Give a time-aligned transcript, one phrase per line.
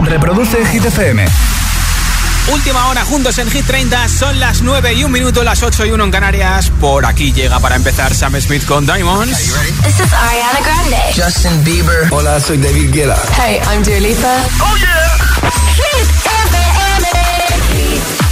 [0.00, 1.26] Reproduce Hit FM.
[2.52, 5.90] Última hora juntos en Hit 30, son las 9 y un minuto, las 8 y
[5.90, 6.70] 1 en Canarias.
[6.80, 9.36] Por aquí llega para empezar Sam Smith con Diamonds.
[9.82, 10.96] This is Ariana Grande.
[11.14, 12.08] Justin Bieber.
[12.10, 13.16] Hola, soy David Guetta.
[13.36, 14.36] Hey, I'm Dua Lipa.
[14.60, 15.18] ¡Oh, yeah!
[15.74, 16.08] Hit
[16.46, 17.08] FM.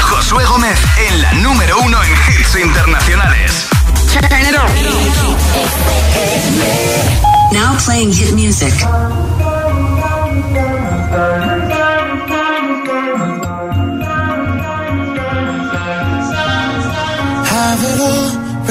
[0.00, 0.78] Josué Gómez
[1.08, 3.66] en la número uno en hits internacionales.
[4.12, 4.70] Turn it on.
[7.52, 8.72] Now playing hit music.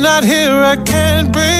[0.00, 1.59] not here, I can't breathe.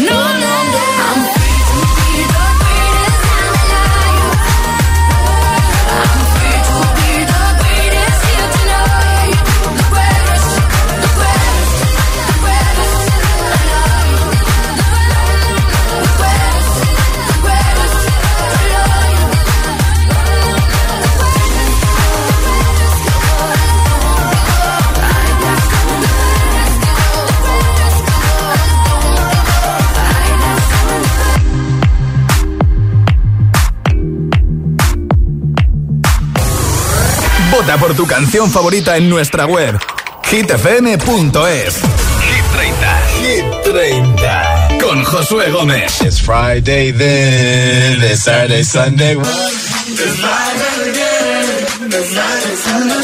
[37.61, 39.77] Vota por tu canción favorita en nuestra web
[40.23, 41.75] hitfm.es.
[41.75, 42.97] Hit 30.
[43.19, 44.79] Hit 30.
[44.81, 46.01] Con Josué Gómez.
[46.01, 49.15] It's Friday then, it's Saturday, Sunday.
[49.15, 49.27] It's
[50.19, 51.85] Friday again.
[51.85, 52.97] It's Saturday, Sunday.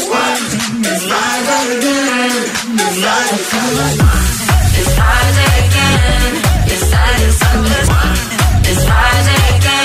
[8.64, 9.78] It's Friday again.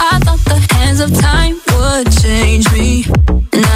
[0.00, 1.51] I thought the hands of time would change me,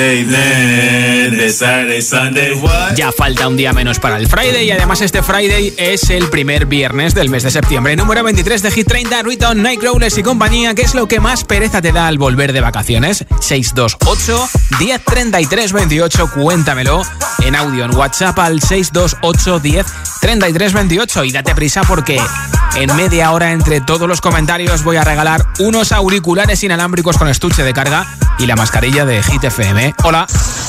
[0.00, 0.47] It's Friday then, it's
[1.58, 2.94] Sunday, what?
[2.94, 6.66] Ya falta un día menos para el Friday y además este Friday es el primer
[6.66, 7.96] viernes del mes de septiembre.
[7.96, 10.76] Número 23 de Hit 30, Riton, Nightcrawlers y compañía.
[10.76, 13.24] ¿Qué es lo que más pereza te da al volver de vacaciones?
[13.40, 14.48] 628
[14.78, 16.30] 1033 28.
[16.30, 17.02] Cuéntamelo
[17.44, 19.86] en audio en WhatsApp al 628 10
[20.20, 22.20] 33 28 y date prisa porque
[22.76, 27.64] en media hora entre todos los comentarios voy a regalar unos auriculares inalámbricos con estuche
[27.64, 28.06] de carga
[28.38, 29.94] y la mascarilla de Hit FM.
[30.04, 30.26] Hola.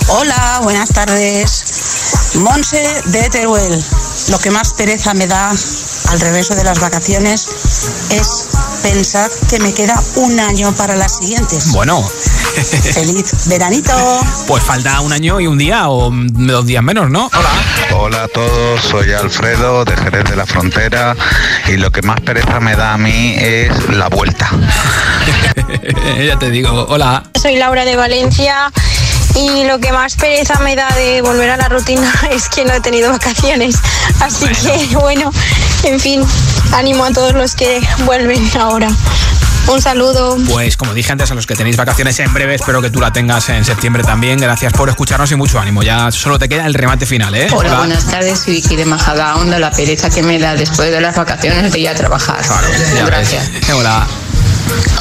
[0.08, 2.36] Hola, buenas tardes.
[2.36, 3.84] Monse de Teruel.
[4.30, 7.48] Lo que más pereza me da al regreso de las vacaciones
[8.10, 8.48] es
[8.82, 11.72] pensar que me queda un año para las siguientes.
[11.72, 12.02] Bueno,
[12.94, 13.94] Feliz veranito.
[14.48, 17.30] pues falta un año y un día o dos días menos, ¿no?
[17.34, 17.50] Hola.
[17.96, 21.16] Hola a todos, soy Alfredo de Jerez de la Frontera
[21.68, 24.50] y lo que más pereza me da a mí es la vuelta.
[26.26, 27.24] ya te digo, hola.
[27.40, 28.72] Soy Laura de Valencia
[29.36, 32.74] Y lo que más pereza me da de volver a la rutina es que no
[32.74, 33.76] he tenido vacaciones.
[34.20, 35.32] Así que bueno,
[35.84, 36.24] en fin,
[36.74, 38.90] ánimo a todos los que vuelven ahora.
[39.68, 40.36] Un saludo.
[40.48, 43.14] Pues como dije antes, a los que tenéis vacaciones en breve, espero que tú la
[43.14, 44.40] tengas en septiembre también.
[44.40, 45.84] Gracias por escucharnos y mucho ánimo.
[45.84, 47.48] Ya solo te queda el remate final, ¿eh?
[47.52, 49.60] Hola, buenas tardes, soy Vicky de Majadahonda.
[49.60, 52.44] La pereza que me da después de las vacaciones de ir a trabajar.
[53.06, 53.52] Gracias.
[53.72, 54.08] Hola.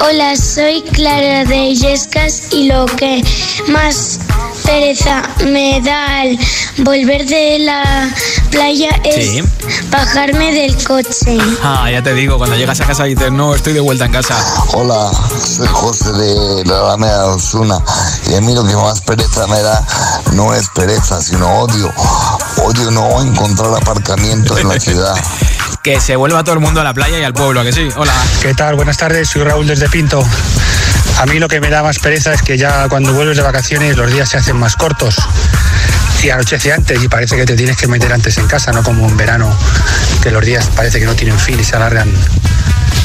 [0.01, 3.23] Hola, soy Clara de Illescas y lo que
[3.69, 4.19] más
[4.65, 6.39] pereza me da al
[6.79, 8.09] volver de la
[8.51, 9.43] playa es Sí.
[9.91, 11.37] bajarme del coche.
[11.63, 14.37] Ah, ya te digo, cuando llegas a casa dices, no, estoy de vuelta en casa.
[14.75, 15.11] Hola,
[15.45, 17.83] soy José de la Alameda de Osuna
[18.31, 19.85] y a mí lo que más pereza me da
[20.35, 21.93] no es pereza, sino odio.
[22.65, 25.15] Odio no encontrar aparcamiento en la ciudad.
[25.89, 27.89] Que se vuelva todo el mundo a la playa y al pueblo, ¿a que sí?
[27.97, 28.13] Hola.
[28.43, 28.75] ¿Qué tal?
[28.75, 30.23] Buenas tardes, soy Raúl desde Pinto.
[31.17, 33.97] A mí lo que me da más pereza es que ya cuando vuelves de vacaciones
[33.97, 35.17] los días se hacen más cortos
[36.23, 39.09] y anochece antes y parece que te tienes que meter antes en casa, no como
[39.09, 39.51] en verano,
[40.23, 42.13] que los días parece que no tienen fin y se alargan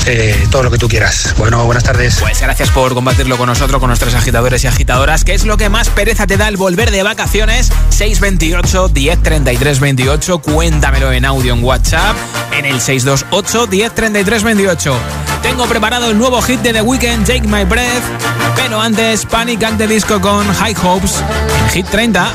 [0.06, 1.34] eh, todo lo que tú quieras.
[1.38, 2.18] Bueno, buenas tardes.
[2.20, 5.24] Pues gracias por compartirlo con nosotros, con nuestros agitadores y agitadoras.
[5.24, 7.72] ¿Qué es lo que más pereza te da al volver de vacaciones?
[7.90, 10.40] 628 10 33 28.
[10.40, 12.16] Cuéntamelo en audio en WhatsApp
[12.52, 14.98] en el 628 10 33 28.
[15.42, 18.04] Tengo preparado el nuevo hit de The Weeknd, Take My Breath.
[18.56, 21.22] Pero antes, Panic at the Disco con High Hopes
[21.60, 22.32] en Hit 30.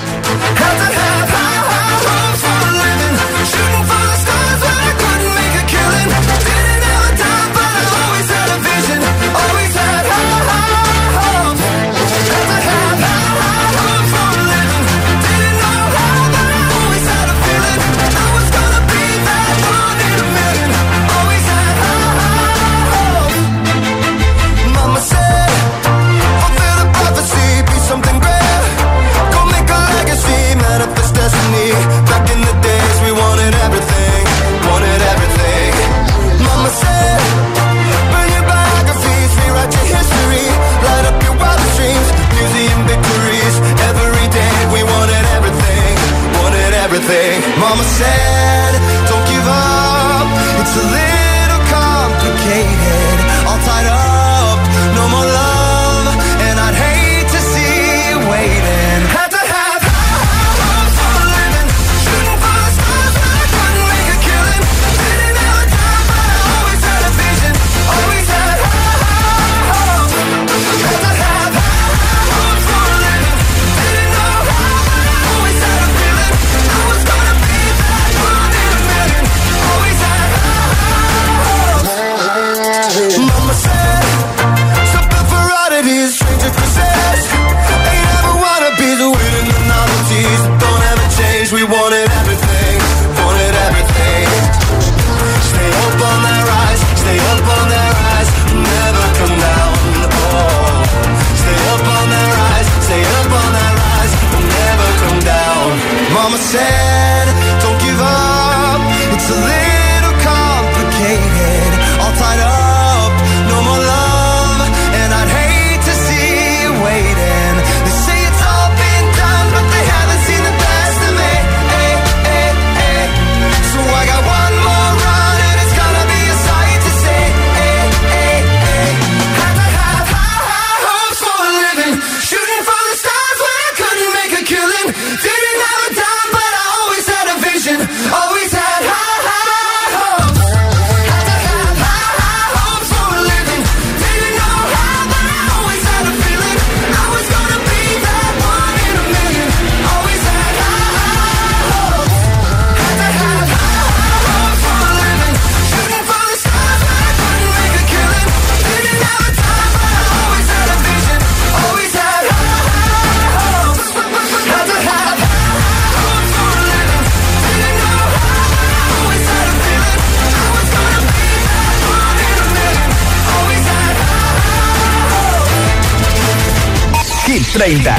[177.53, 177.97] 30,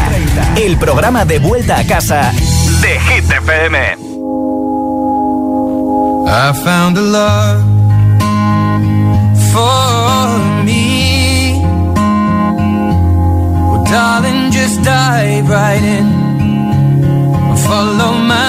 [0.57, 2.31] el programa de vuelta a casa
[2.81, 3.77] de Hit FM.
[6.27, 7.63] I found a love
[9.51, 11.59] for me.
[13.71, 16.07] Well, darling, just dive right in.
[17.67, 18.48] Follow my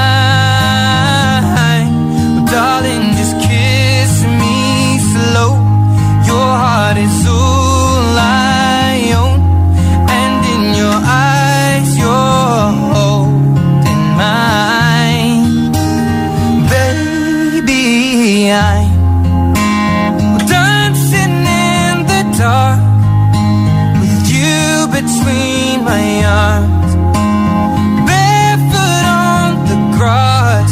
[25.21, 26.95] Between my arms.
[28.07, 30.71] Barefoot on the grass,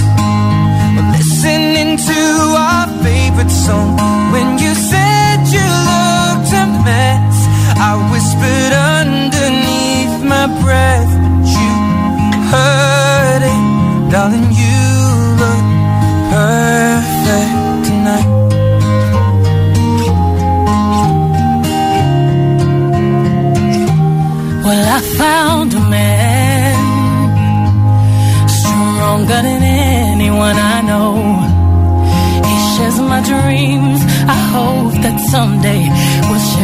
[1.15, 2.21] listening to
[2.57, 3.98] our favorite song.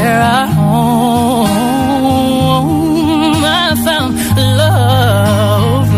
[0.06, 1.96] Share our home.
[3.64, 4.12] I found
[4.66, 5.94] love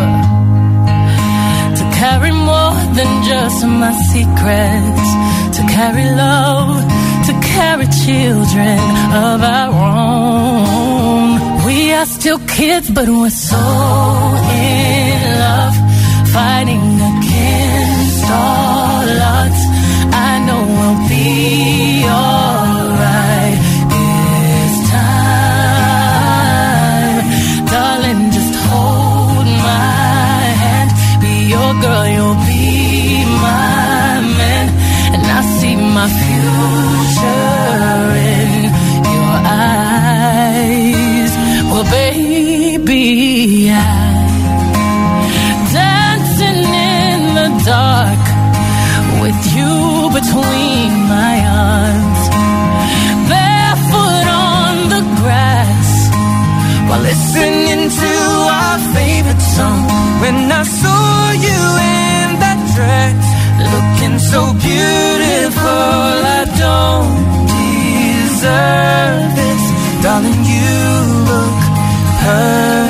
[1.79, 5.07] to carry more than just my secrets,
[5.55, 6.75] to carry love,
[7.27, 8.79] to carry children
[9.27, 9.71] of our
[10.05, 11.29] own.
[11.67, 13.63] We are still kids, but we're so
[14.69, 15.77] in love,
[16.37, 19.61] fighting against all odds.
[20.27, 21.25] I know we'll be
[22.15, 22.46] alright
[41.89, 44.27] baby, I'm
[45.71, 48.25] dancing in the dark
[49.21, 49.75] with you
[50.19, 51.35] between my
[51.71, 52.21] arms,
[53.29, 55.89] barefoot on the grass
[56.87, 58.13] while listening to
[58.59, 59.81] our favorite song.
[60.21, 61.61] When I saw you
[61.95, 63.23] in that dress,
[63.73, 67.25] looking so beautiful, I don't
[68.07, 69.63] deserve this,
[70.03, 70.43] darling.
[70.53, 70.96] You
[72.27, 72.86] 看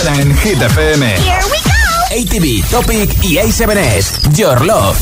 [0.00, 1.14] suena en Hit FM.
[2.10, 4.36] ATV, Topic y A7S.
[4.36, 4.98] Your Love.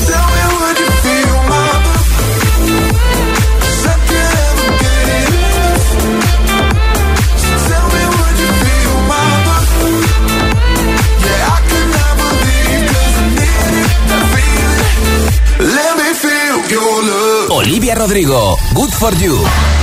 [15.58, 17.50] Let me feel your love.
[17.50, 18.56] Olivia Rodrigo.
[18.74, 19.77] Good for you.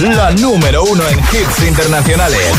[0.00, 2.54] La número uno en hits internacionales.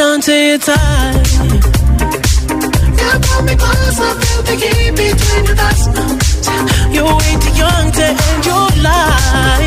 [0.00, 1.28] On to your tight.
[3.00, 5.82] You pull me close, I feel the heat between your thighs.
[6.94, 9.59] You're way too young to end your life.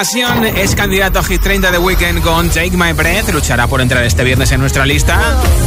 [0.00, 4.24] Es candidato a Hit 30 de Weekend con Take My Breath, luchará por entrar este
[4.24, 5.20] viernes en nuestra lista,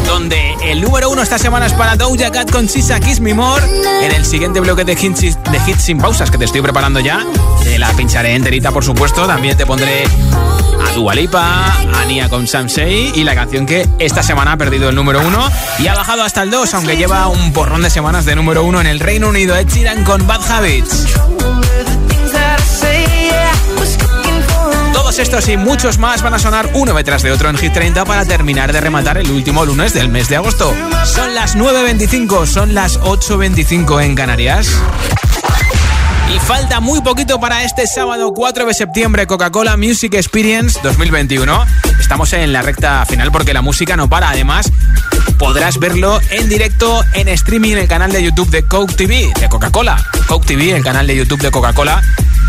[0.08, 3.64] donde el número uno esta semana es para Doja Cat con Sisa Kiss Me More,
[4.02, 7.24] en el siguiente bloque de hits, de hits sin pausas que te estoy preparando ya,
[7.64, 12.48] te la pincharé enterita por supuesto, también te pondré a Dua Lipa, a Nia con
[12.48, 15.94] Sam Shea y la canción que esta semana ha perdido el número uno y ha
[15.94, 19.00] bajado hasta el 2, aunque lleva un porrón de semanas de número uno en el
[19.00, 21.06] Reino Unido, Ed Sheeran con Bad Habits.
[25.06, 28.06] Todos estos y muchos más van a sonar uno detrás de otro en Hit 30
[28.06, 30.74] para terminar de rematar el último lunes del mes de agosto.
[31.06, 34.68] Son las 9.25, son las 8.25 en Canarias.
[36.40, 41.66] Falta muy poquito para este sábado 4 de septiembre Coca-Cola Music Experience 2021.
[42.00, 44.30] Estamos en la recta final porque la música no para.
[44.30, 44.72] Además,
[45.38, 49.50] podrás verlo en directo en streaming en el canal de YouTube de Coke TV, de
[49.50, 50.04] Coca-Cola.
[50.28, 52.02] Coke TV, el canal de YouTube de Coca-Cola.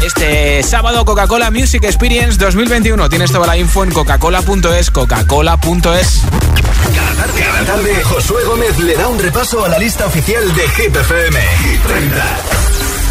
[0.04, 3.08] Este sábado Coca-Cola Music Experience 2021.
[3.08, 6.22] Tienes toda la info en coca-cola.es, coca-cola.es.
[6.94, 11.40] Cada tarde, Josué Gómez le da un repaso a la lista oficial de Hit FM.
[11.40, 12.85] Hit 30.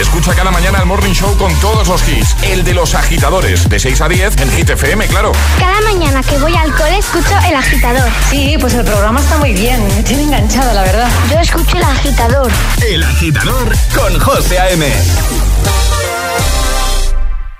[0.00, 2.34] Escucha cada mañana el Morning Show con todos los hits.
[2.42, 5.30] El de los agitadores, de 6 a 10 en Hit FM, claro.
[5.58, 8.10] Cada mañana que voy al cole escucho el agitador.
[8.30, 9.86] Sí, pues el programa está muy bien.
[9.94, 11.08] Me tiene enganchada, la verdad.
[11.30, 12.50] Yo escucho el agitador.
[12.82, 14.86] El agitador con José A.M.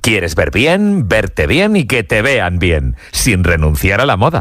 [0.00, 4.40] ¿Quieres ver bien, verte bien y que te vean bien, sin renunciar a la moda?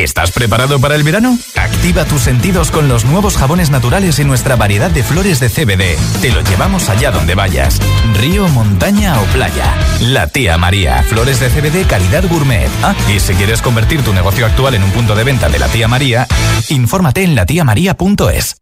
[0.00, 1.36] ¿Estás preparado para el verano?
[1.56, 5.98] Activa tus sentidos con los nuevos jabones naturales y nuestra variedad de flores de CBD.
[6.22, 7.78] Te lo llevamos allá donde vayas.
[8.18, 9.76] Río, montaña o playa.
[10.00, 11.02] La tía María.
[11.02, 12.70] Flores de CBD calidad gourmet.
[12.82, 15.68] Ah, y si quieres convertir tu negocio actual en un punto de venta de la
[15.68, 16.26] tía María,
[16.70, 18.56] infórmate en latiamaría.es.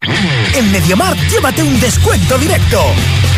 [0.55, 2.83] En MediaMarkt llévate un descuento directo.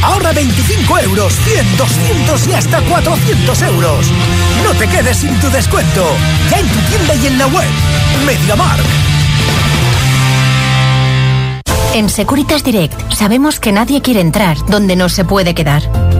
[0.02, 4.06] Ahorra 25 euros, 100, 200 y hasta 400 euros.
[4.64, 6.16] No te quedes sin tu descuento.
[6.50, 7.89] Ya en tu tienda y en la web.
[8.26, 8.87] MediaMarkt.
[11.94, 16.19] En Securitas Direct sabemos que nadie quiere entrar donde no se puede quedar.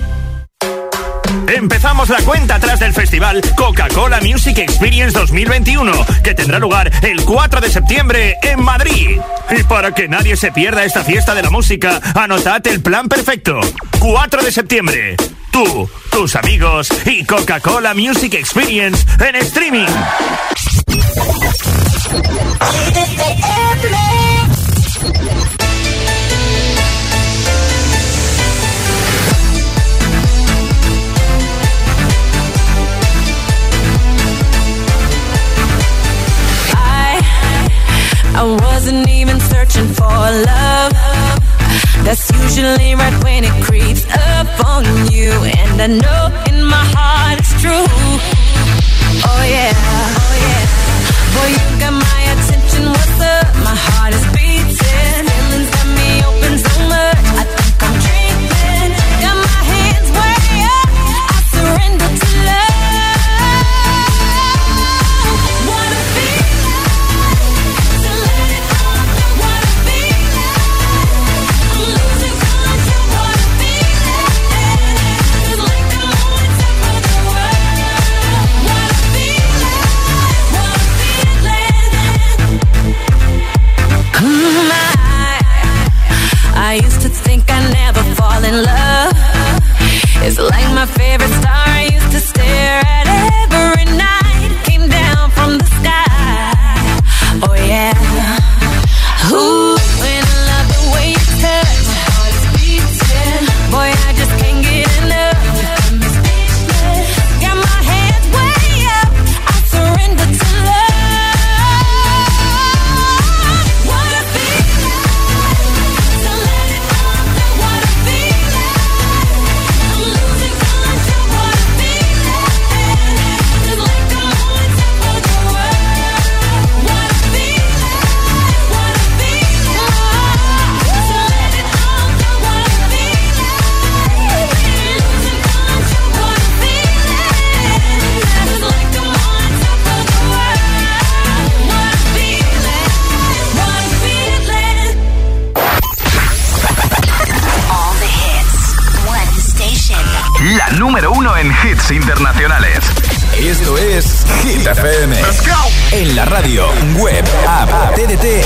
[1.53, 5.91] Empezamos la cuenta atrás del festival Coca-Cola Music Experience 2021,
[6.23, 9.19] que tendrá lugar el 4 de septiembre en Madrid.
[9.49, 13.59] Y para que nadie se pierda esta fiesta de la música, anotad el plan perfecto.
[13.99, 15.17] 4 de septiembre.
[15.51, 19.87] Tú, tus amigos y Coca-Cola Music Experience en streaming.
[38.33, 40.93] I wasn't even searching for love.
[42.05, 47.39] That's usually right when it creeps up on you, and I know in my heart
[47.39, 47.80] it's true.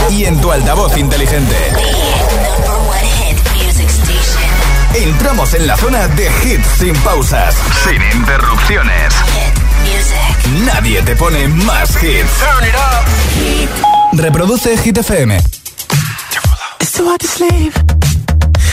[0.10, 1.56] Y en tu altavoz inteligente.
[4.94, 9.14] Entramos en la zona de hits sin pausas, sin interrupciones.
[10.66, 12.30] Nadie te pone más hits.
[14.14, 15.38] Reproduce Hit FM.
[16.80, 17.22] It's too hard.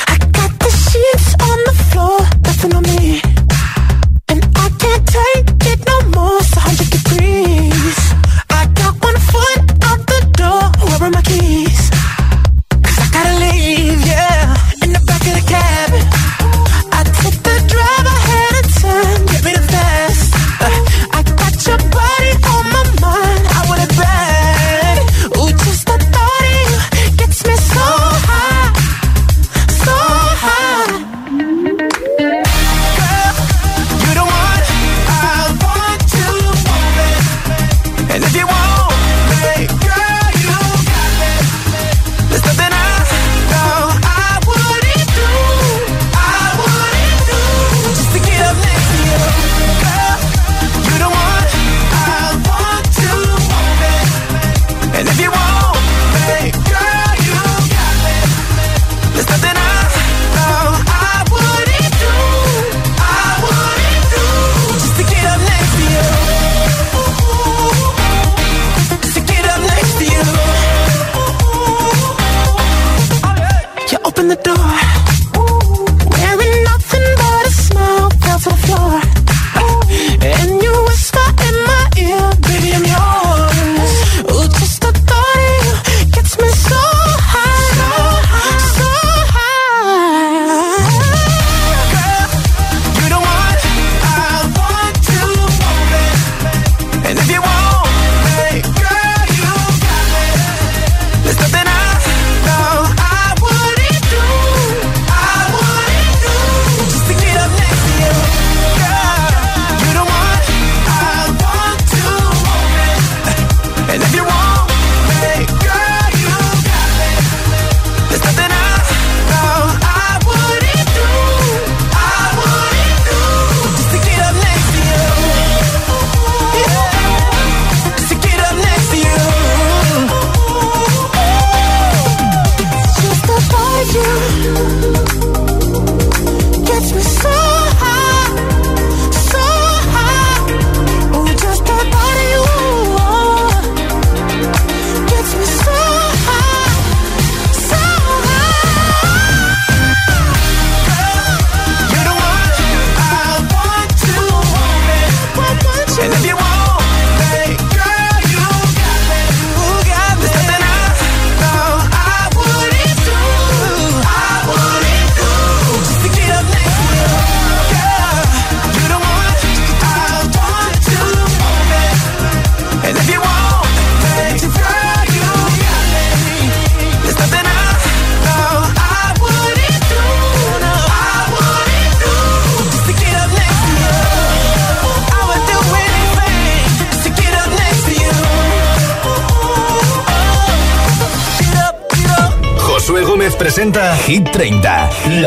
[0.09, 3.21] I got the sheets on the floor, me.
[4.29, 6.39] And I can't take it no more.
[6.39, 8.12] It's 100 degrees.
[11.03, 11.11] Door.
[11.11, 11.72] Where are my keys?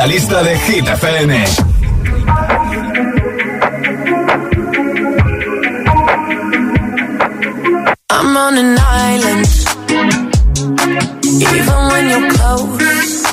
[0.07, 1.31] Lista de Hit FM.
[8.09, 9.47] I'm on an island,
[11.41, 13.23] even when you're close.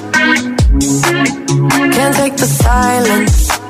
[1.94, 3.61] Can't take the silence.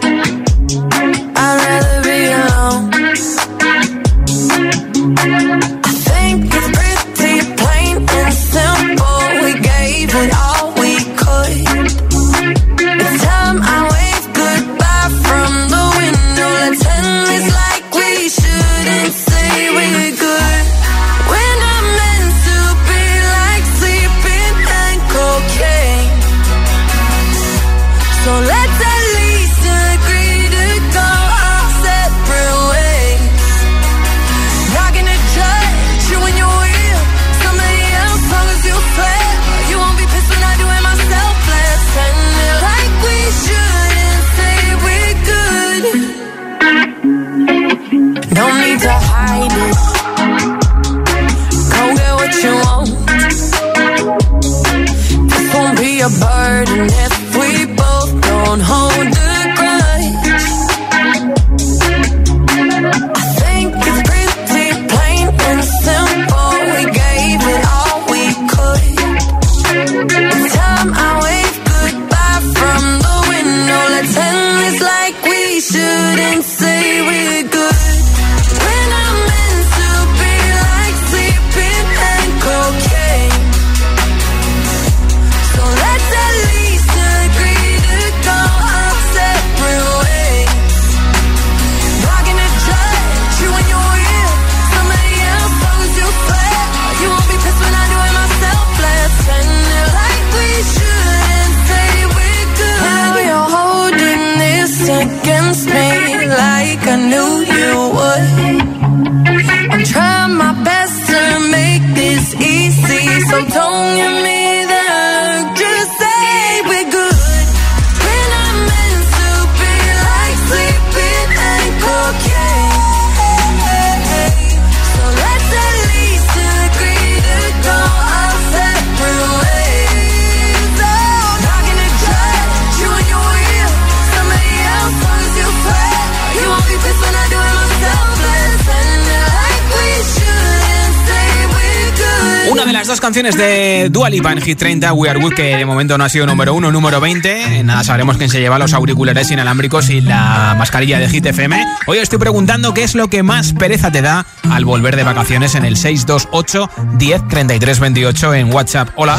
[143.00, 146.08] Canciones de Dua Lipa en Hit 30, We Are Good, que de momento no ha
[146.08, 147.62] sido número uno, número 20.
[147.62, 151.64] Nada, sabremos quién se lleva los auriculares inalámbricos y la mascarilla de Hit FM.
[151.86, 155.54] Hoy estoy preguntando qué es lo que más pereza te da al volver de vacaciones
[155.54, 158.88] en el 628 10 33 28 en WhatsApp.
[158.96, 159.18] Hola.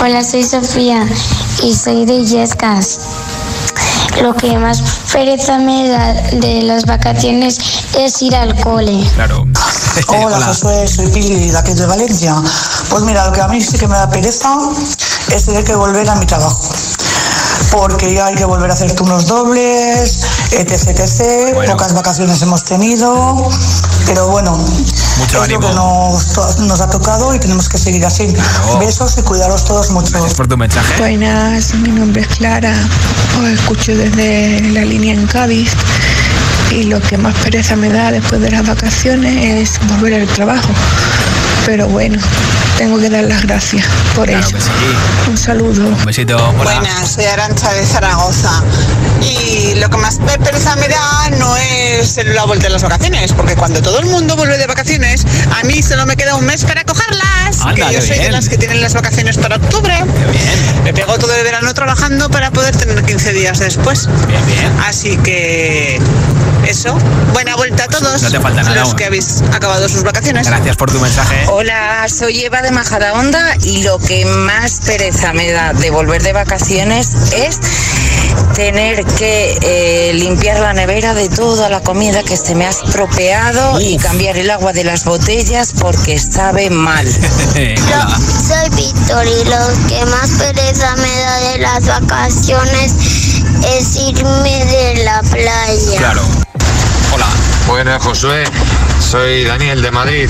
[0.00, 1.06] Hola, soy Sofía
[1.62, 3.29] y soy de Yescas.
[4.20, 7.58] Lo que más pereza me da de las vacaciones
[7.98, 9.08] es ir al cole.
[9.14, 9.46] Claro.
[10.08, 12.34] Hola, Josué, soy Pili, de aquí de Valencia.
[12.90, 14.58] Pues mira, lo que a mí sí que me da pereza
[15.32, 16.68] es tener que volver a mi trabajo.
[17.70, 20.20] Porque ya hay que volver a hacer turnos dobles,
[20.52, 21.70] etc, etc.
[21.70, 23.48] Pocas vacaciones hemos tenido,
[24.06, 24.58] pero bueno,
[25.18, 28.34] Mucho es lo que nos, nos, ha tocado y tenemos que seguir así.
[28.78, 30.12] Besos y cuidaros todos mucho.
[30.12, 30.94] Gracias por tu mensaje.
[30.98, 32.74] Buenas, mi nombre es Clara,
[33.40, 35.72] os escucho desde la línea en Cádiz
[36.70, 40.68] y lo que más pereza me da después de las vacaciones es volver al trabajo.
[41.66, 42.18] Pero bueno,
[42.78, 44.58] tengo que dar las gracias por claro eso.
[44.58, 45.30] Sí.
[45.30, 45.86] Un saludo.
[45.86, 46.36] Un besito.
[46.36, 46.80] Hola.
[46.80, 48.62] Buenas, soy Arancha de Zaragoza.
[49.22, 51.79] Y lo que más pereza me da no es
[52.24, 55.26] la vuelta de las vacaciones, porque cuando todo el mundo vuelve de vacaciones,
[55.58, 57.60] a mí solo me queda un mes para cogerlas.
[57.60, 59.94] Anda, que yo soy de las que tienen las vacaciones para octubre.
[60.30, 60.84] Bien.
[60.84, 64.08] Me pego todo el verano trabajando para poder tener 15 días después.
[64.28, 64.72] Bien, bien.
[64.86, 66.00] Así que
[66.66, 66.96] eso,
[67.32, 68.96] buena vuelta a todos no te falta nada los aún.
[68.96, 70.46] que habéis acabado sus vacaciones.
[70.46, 71.44] Gracias por tu mensaje.
[71.48, 76.32] Hola, soy Eva de Majadahonda y lo que más pereza me da de volver de
[76.32, 77.58] vacaciones es
[78.54, 83.80] tener que eh, limpiar la nevera de toda la comida que se me ha estropeado
[83.80, 87.06] y cambiar el agua de las botellas porque sabe mal.
[87.56, 92.92] Soy Víctor y lo que más pereza me da de las vacaciones
[93.76, 95.98] es irme de la playa.
[95.98, 96.22] Claro.
[97.14, 97.26] Hola.
[97.66, 98.44] Buenas, Josué.
[99.00, 100.28] Soy Daniel de Madrid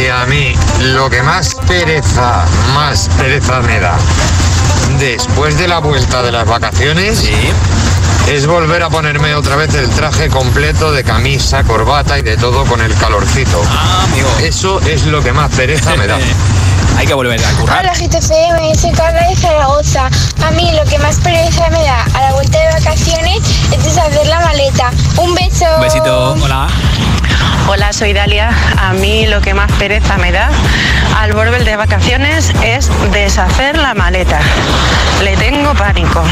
[0.00, 3.96] y a mí lo que más pereza, más pereza me da
[4.98, 7.28] después de la vuelta de las vacaciones
[8.28, 12.64] es volver a ponerme otra vez el traje completo de camisa, corbata y de todo
[12.64, 13.62] con el calorcito.
[14.42, 16.18] Eso es lo que más pereza me da.
[16.96, 17.80] Hay que volver a currar.
[17.80, 20.08] Hola GTFM, soy Carla de Zaragoza.
[20.44, 23.40] A mí lo que más pereza me da a la vuelta de vacaciones
[23.72, 24.90] es deshacer la maleta.
[25.16, 25.66] Un beso.
[25.76, 26.32] Un besito.
[26.42, 26.68] Hola.
[27.68, 28.50] Hola, soy Dalia.
[28.78, 30.50] A mí lo que más pereza me da
[31.18, 34.40] al volver de vacaciones es deshacer la maleta.
[35.22, 36.22] Le tengo pánico.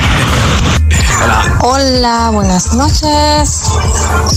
[1.60, 3.62] Hola, buenas noches.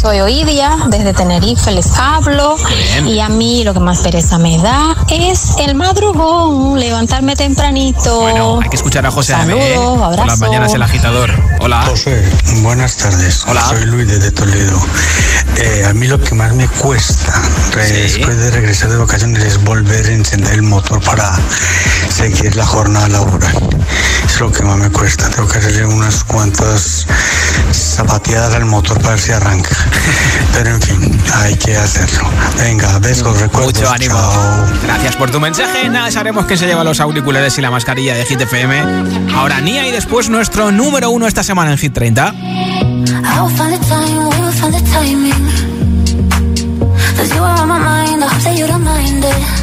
[0.01, 2.57] Soy Oidia, desde Tenerife les hablo.
[2.57, 3.07] Bien.
[3.07, 5.75] Y a mí lo que más pereza me da es el
[6.13, 8.21] madrugón, levantarme tempranito.
[8.21, 9.35] Bueno, hay que escuchar a José ¿eh?
[9.75, 11.31] Saludos, Por las mañanas el agitador.
[11.59, 11.83] Hola.
[11.87, 12.23] José,
[12.61, 13.43] buenas tardes.
[13.47, 13.61] Hola.
[13.69, 14.79] Soy Luis desde Toledo.
[15.57, 17.33] Eh, a mí lo que más me cuesta
[17.73, 21.31] re- después de regresar de vacaciones es volver a encender el motor para
[22.09, 23.55] seguir la jornada laboral.
[24.33, 25.29] Es lo que más me cuesta.
[25.29, 27.05] Tengo que hacerle unas cuantas
[27.71, 29.69] zapateadas al motor para ver si arranca.
[30.53, 32.27] Pero en fin, hay que hacerlo.
[32.57, 33.75] Venga, besos, recuerdos.
[33.75, 34.15] Mucho ánimo.
[34.15, 34.65] Chao.
[34.85, 35.87] Gracias por tu mensaje.
[35.87, 39.33] Nada, sabremos que se lleva los auriculares y la mascarilla de Hit FM.
[39.35, 42.33] Ahora Nia y después nuestro número uno esta semana en Hit 30.
[42.33, 45.31] I will find the time, we will find the timing.
[47.15, 49.62] Cause you are on my mind, I hope that you don't mind it.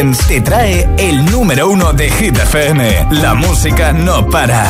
[0.00, 3.08] Te trae el número uno de Hit FM.
[3.10, 4.64] La música no para.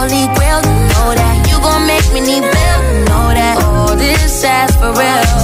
[0.00, 1.36] holy grail, you know that.
[1.48, 3.56] You gon' make me need bail, you know that.
[3.64, 5.39] All this ass for real.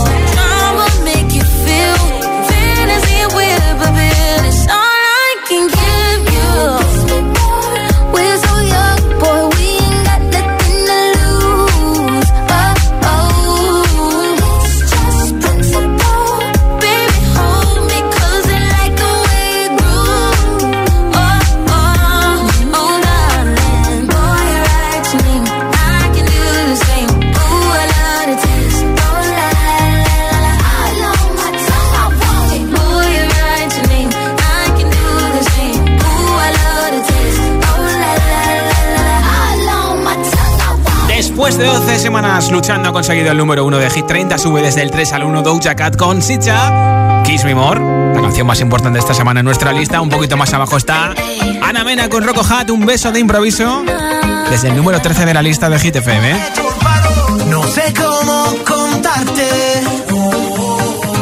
[42.50, 44.38] Luchando ha conseguido el número uno de Hit 30.
[44.38, 47.22] Sube desde el 3 al 1 Doja Cat con Sicha.
[47.24, 47.80] Kiss Me More,
[48.14, 50.00] la canción más importante de esta semana en nuestra lista.
[50.00, 51.12] Un poquito más abajo está
[51.62, 53.84] Ana Mena con Rocco Hat, un beso de improviso.
[54.50, 56.36] Desde el número 13 de la lista de Hit FM.
[57.48, 59.48] No sé cómo contarte,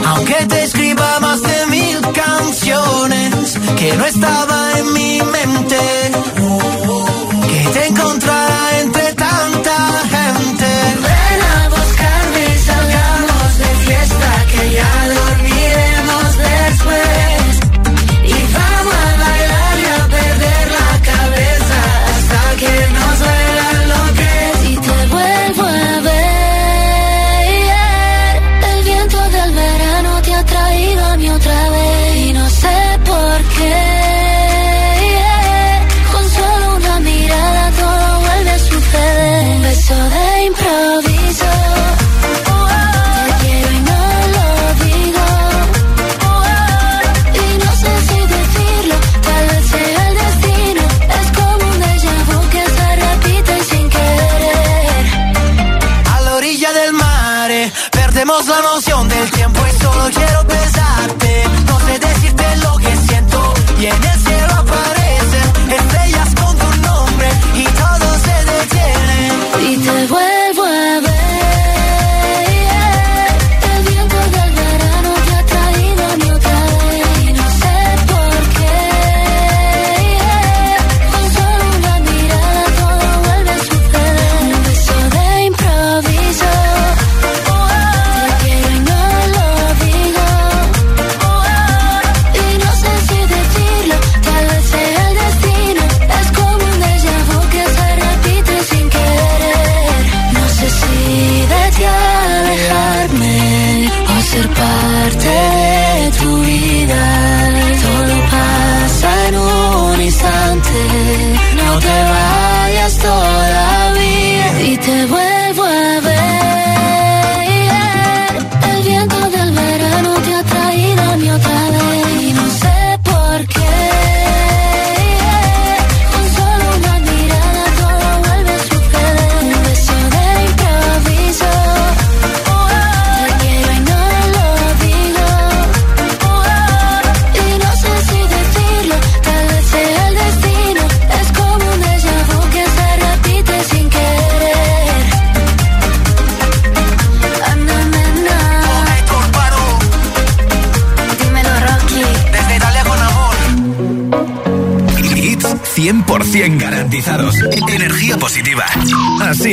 [0.07, 5.04] aunque te escriba más de mil canciones que no estaba en mi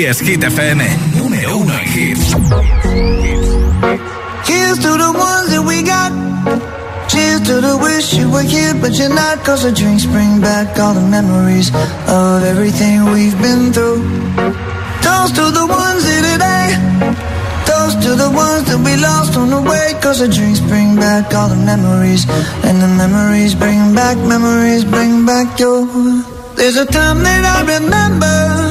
[0.02, 0.84] Así es, Hit FM.
[1.16, 2.34] Número uno en hits.
[4.48, 6.12] Here's to the ones that we got.
[7.08, 9.44] Cheers to the wish you were here, but you're not.
[9.46, 11.70] Cause the drinks bring back all the memories
[12.08, 14.02] of everything we've been through.
[15.06, 16.68] Toast to the ones here today.
[17.70, 19.94] Toast to the ones that we lost on the way.
[20.02, 22.26] Cause the drinks bring back all the memories.
[22.66, 25.86] And the memories bring back, memories bring back your.
[26.56, 28.71] There's a time that I remember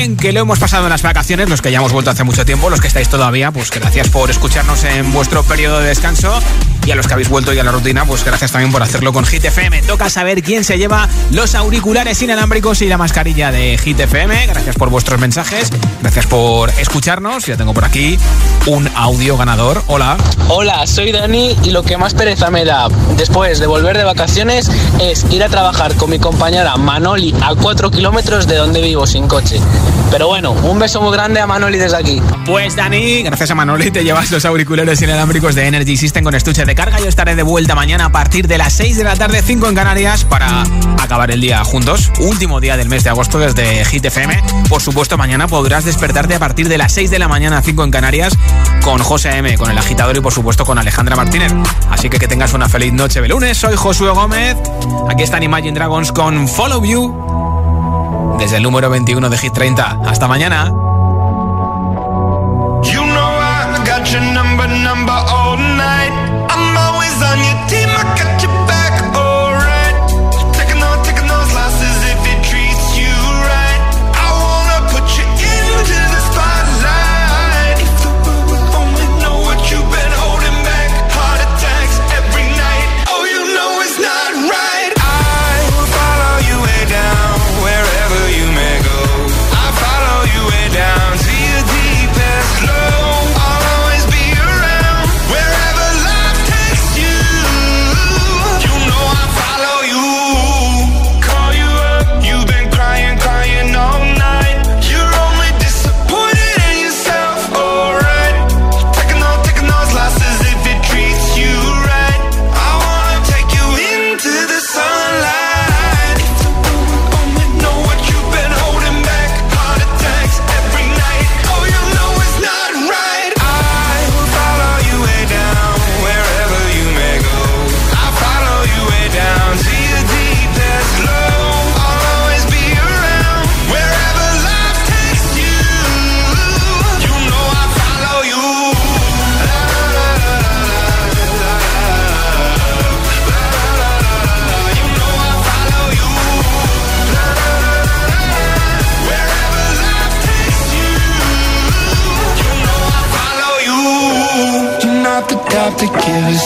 [0.00, 2.46] Bien que lo hemos pasado en las vacaciones, los que ya hemos vuelto hace mucho
[2.46, 6.40] tiempo, los que estáis todavía, pues gracias por escucharnos en vuestro periodo de descanso.
[6.86, 9.12] Y a los que habéis vuelto ya a la rutina, pues gracias también por hacerlo
[9.12, 9.44] con Hit.
[9.86, 13.98] Toca saber quién se lleva los auriculares inalámbricos y la mascarilla de Hit.
[13.98, 15.70] Gracias por vuestros mensajes,
[16.00, 17.46] gracias por escucharnos.
[17.46, 18.18] Ya tengo por aquí
[18.66, 19.82] un audio ganador.
[19.86, 20.16] Hola.
[20.48, 24.70] Hola, soy Dani y lo que más pereza me da después de volver de vacaciones
[25.00, 29.28] es ir a trabajar con mi compañera Manoli a 4 kilómetros de donde vivo sin
[29.28, 29.60] coche.
[30.10, 32.20] Pero bueno, un beso muy grande a Manoli desde aquí.
[32.44, 36.64] Pues Dani, gracias a Manoli te llevas los auriculares inalámbricos de Energy System con estuche
[36.64, 36.98] de carga.
[36.98, 39.74] Yo estaré de vuelta mañana a partir de las 6 de la tarde, 5 en
[39.74, 40.64] Canarias, para
[41.00, 42.10] acabar el día juntos.
[42.18, 44.42] Último día del mes de agosto desde Hit FM.
[44.68, 47.90] Por supuesto, mañana podrás despertarte a partir de las 6 de la mañana, 5 en
[47.92, 48.36] Canarias,
[48.82, 51.52] con José M, con el agitador y por supuesto con Alejandra Martínez.
[51.88, 53.56] Así que que tengas una feliz noche de lunes.
[53.56, 54.56] Soy Josué Gómez.
[55.08, 57.49] Aquí están Imagine Dragons con Follow You.
[58.40, 60.00] Desde el número 21 de Hit 30.
[60.06, 60.72] Hasta mañana.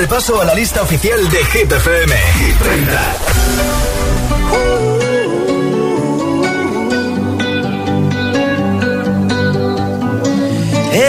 [0.00, 2.12] Repaso a la lista oficial de Hit FM.
[2.38, 3.00] Hit 30.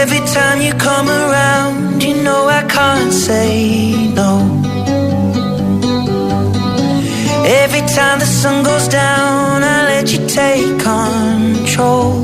[0.02, 4.32] Every time you come around, you know I can't say no.
[7.64, 12.21] Every time the sun goes down, I let you take control.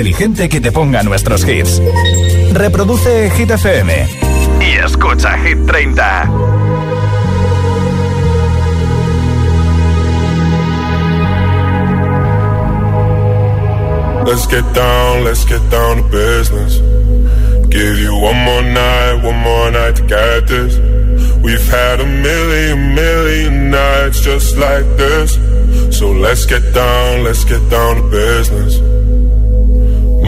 [0.00, 1.78] Inteligente que te ponga nuestros hits.
[2.54, 4.06] Reproduce Hit FM
[4.58, 6.30] y escucha Hit 30.
[14.24, 16.78] Let's get down, let's get down to business.
[17.68, 20.78] Give you one more night, one more night to get this.
[21.42, 25.34] We've had a million, million nights just like this.
[25.94, 28.89] So let's get down, let's get down to business.